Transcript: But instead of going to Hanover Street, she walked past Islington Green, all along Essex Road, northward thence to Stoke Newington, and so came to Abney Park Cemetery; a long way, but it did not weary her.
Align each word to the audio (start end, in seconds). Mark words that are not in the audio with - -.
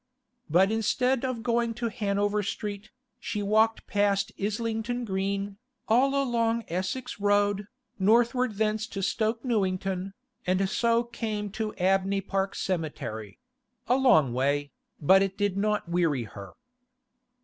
But 0.49 0.71
instead 0.71 1.23
of 1.23 1.43
going 1.43 1.75
to 1.75 1.89
Hanover 1.89 2.41
Street, 2.41 2.89
she 3.19 3.43
walked 3.43 3.85
past 3.85 4.31
Islington 4.41 5.05
Green, 5.05 5.57
all 5.87 6.19
along 6.19 6.63
Essex 6.69 7.19
Road, 7.19 7.67
northward 7.99 8.55
thence 8.55 8.87
to 8.87 9.03
Stoke 9.03 9.45
Newington, 9.45 10.15
and 10.47 10.67
so 10.67 11.03
came 11.03 11.51
to 11.51 11.75
Abney 11.75 12.19
Park 12.19 12.55
Cemetery; 12.55 13.37
a 13.87 13.95
long 13.95 14.33
way, 14.33 14.71
but 14.99 15.21
it 15.21 15.37
did 15.37 15.55
not 15.55 15.87
weary 15.87 16.23
her. 16.23 16.53